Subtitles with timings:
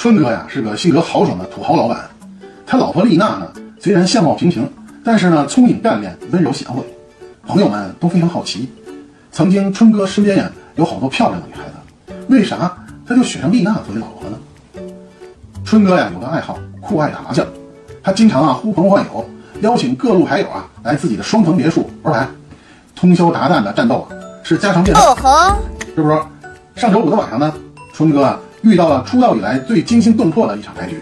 [0.00, 2.08] 春哥呀是个性格豪爽的土豪老板，
[2.66, 4.66] 他老婆丽娜呢虽然相貌平平，
[5.04, 6.82] 但是呢聪颖干练、温柔贤惠，
[7.46, 8.72] 朋友们都非常好奇。
[9.30, 12.74] 曾经春哥身边呀有好多漂亮的女孩子，为啥
[13.06, 14.38] 他就选上丽娜作为老婆呢？
[15.66, 17.46] 春哥呀有个爱好，酷爱打麻将，
[18.02, 19.28] 他经常啊呼朋唤友，
[19.60, 22.26] 邀请各路牌友啊来自己的双层别墅玩牌，
[22.96, 25.04] 通宵达旦的战斗啊是家常便饭。
[25.04, 25.56] 哦吼，
[25.94, 26.18] 是不是？
[26.74, 27.52] 上周五的晚上呢，
[27.92, 31.00] 春哥啊遇到了出道以来最惊心动魄的一场牌局。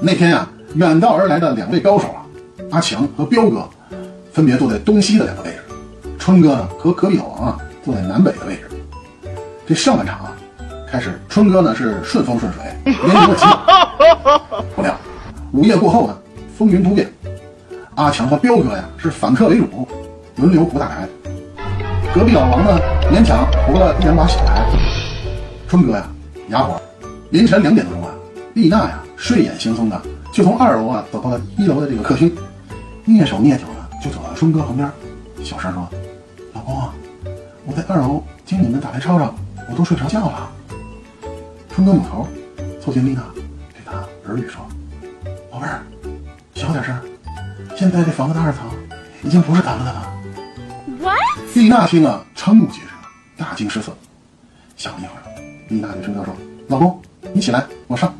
[0.00, 2.26] 那天呀、远道而来的两位高手啊，
[2.70, 3.68] 阿强和彪哥，
[4.32, 5.58] 分别坐在东西的两个位置，
[6.18, 8.68] 春哥呢和隔壁老王啊坐在南北的位置。
[9.66, 10.32] 这上半场啊，
[10.90, 14.64] 开始春哥呢是顺风顺水，连赢了几把。
[14.74, 14.98] 不料
[15.52, 16.18] 午夜过后呢，
[16.58, 17.10] 风云突变，
[17.94, 19.86] 阿强和彪哥呀是反客为主，
[20.36, 21.08] 轮流胡打牌。
[22.12, 22.80] 隔壁老王呢，
[23.12, 24.66] 勉强胡了一两把小牌。
[25.68, 26.06] 春哥呀，
[26.48, 26.80] 哑火。
[27.30, 28.14] 凌晨两点多钟啊，
[28.54, 30.00] 丽娜呀，睡眼惺忪的
[30.32, 32.30] 就从二楼啊走到了一楼的这个客厅，
[33.06, 34.90] 蹑手蹑脚的就走到春哥旁边，
[35.42, 35.88] 小声说
[36.52, 36.76] ：“老公，
[37.64, 39.34] 我在二楼听你们打牌吵吵，
[39.70, 40.52] 我都睡着觉了。”
[41.74, 42.28] 春哥扭头
[42.84, 43.22] 凑近丽娜，
[43.72, 43.92] 对她
[44.26, 44.60] 耳语说
[45.50, 45.82] ：“宝贝儿，
[46.54, 46.94] 小点声，
[47.74, 48.66] 现在这房子的二层
[49.22, 50.12] 已经不是咱们的了。”
[51.54, 52.88] 丽娜听了，瞠目结舌，
[53.38, 53.96] 大惊失色。
[54.76, 55.22] 想了一会儿，
[55.72, 56.34] 丽娜对春哥说
[56.68, 57.00] ：“老公，
[57.32, 58.14] 你起来，我上。”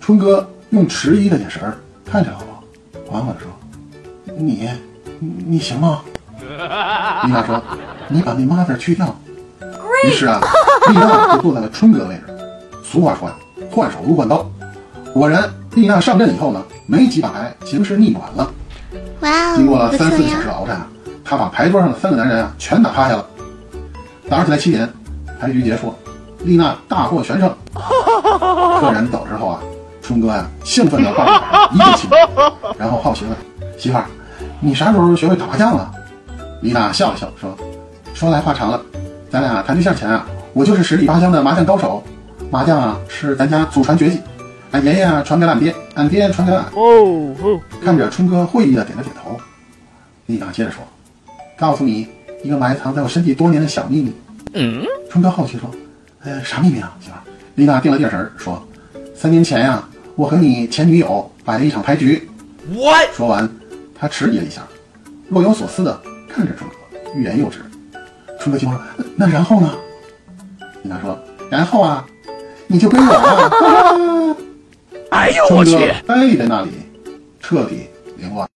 [0.00, 2.46] 春哥用迟疑的眼神儿看着老婆，
[3.06, 3.50] 缓缓地说
[4.34, 4.70] ：“你，
[5.18, 6.00] 你你行吗？”
[6.40, 7.62] 丽娜说
[8.08, 9.14] ：“你把那 mother 去掉。”
[10.06, 10.40] 于是啊，
[10.88, 12.22] 丽娜就坐在了春哥的位置。
[12.82, 13.34] 俗话说呀，
[13.70, 14.50] 换手如换刀。
[15.12, 18.50] 果然，丽娜上阵以后呢，没几把牌，形势逆转了。
[19.20, 20.56] 哇经过了三四个小时的呀。
[20.62, 20.88] 鏖战啊，
[21.22, 23.26] 她把牌桌上的三个男人啊全打趴下了。
[24.30, 24.88] 早上起来七点，
[25.38, 25.94] 牌局结束，
[26.44, 27.54] 丽娜大获全胜。
[28.80, 29.60] 客人走之后啊，
[30.02, 32.10] 春哥呀、兴奋的抱着她一个亲，
[32.78, 33.36] 然后好奇问
[33.78, 34.04] 媳妇儿
[34.60, 35.90] ：“你啥时候学会打麻将了？”
[36.62, 37.56] 丽娜笑了笑说
[38.14, 38.80] ：“说来话长了，
[39.30, 42.02] 咱俩谈对象前啊，我就是十里八乡的麻将高手，
[42.50, 44.20] 麻将啊是咱家祖传绝技，
[44.72, 49.36] 俺爷爷啊传给俺爹，俺爹传给俺。”哦哦，看着春哥会意的点了点头，
[50.26, 50.82] 丽娜接着说
[51.56, 52.08] ：“告诉你
[52.42, 54.12] 一个埋藏在我身体多年的小秘密。”
[54.60, 55.70] 嗯，春哥好奇说
[56.24, 57.22] ：“呃，啥秘密啊，媳妇儿？”
[57.54, 58.60] 丽娜定了定神儿说
[59.14, 62.28] ：“三年前呀、我和你前女友摆了一场牌局。”
[62.74, 63.14] What？
[63.14, 63.48] 说完，
[63.94, 64.62] 他迟疑了一下，
[65.28, 66.76] 若有所思的看着春哥，
[67.14, 67.60] 欲言又止。
[68.40, 69.72] 春哥急忙说：“呃那然后呢？”
[70.82, 71.16] 丽娜说
[71.48, 72.04] ：“然后啊，
[72.66, 74.36] 你就跟我了。
[75.10, 75.70] ”哎呦我去！
[75.70, 76.70] 春哥呆在那里，
[77.40, 77.86] 彻底
[78.16, 78.48] 凌乱。